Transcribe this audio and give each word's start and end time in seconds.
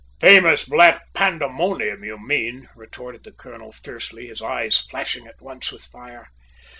"Famous 0.19 0.65
black 0.65 1.13
pandemonium, 1.13 2.03
you 2.03 2.17
mean!" 2.17 2.67
retorted 2.75 3.23
the 3.23 3.31
colonel 3.31 3.71
fiercely, 3.71 4.25
his 4.25 4.41
eyes 4.41 4.79
flashing 4.81 5.27
at 5.27 5.43
once 5.43 5.71
with 5.71 5.83
fire. 5.85 6.31